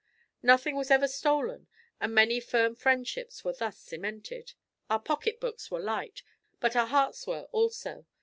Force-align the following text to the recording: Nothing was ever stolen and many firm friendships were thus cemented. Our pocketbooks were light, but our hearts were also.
Nothing 0.41 0.75
was 0.75 0.89
ever 0.89 1.07
stolen 1.07 1.67
and 1.99 2.11
many 2.15 2.39
firm 2.39 2.73
friendships 2.73 3.45
were 3.45 3.53
thus 3.53 3.77
cemented. 3.77 4.53
Our 4.89 4.99
pocketbooks 4.99 5.69
were 5.69 5.79
light, 5.79 6.23
but 6.59 6.75
our 6.75 6.87
hearts 6.87 7.27
were 7.27 7.43
also. 7.51 8.07